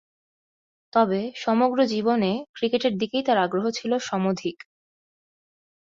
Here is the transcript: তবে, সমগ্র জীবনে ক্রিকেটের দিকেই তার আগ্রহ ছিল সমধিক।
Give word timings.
তবে, 0.93 1.19
সমগ্র 1.35 1.79
জীবনে 1.85 2.31
ক্রিকেটের 2.53 2.93
দিকেই 2.97 3.23
তার 3.23 3.37
আগ্রহ 3.37 3.65
ছিল 3.69 3.91
সমধিক। 3.99 4.57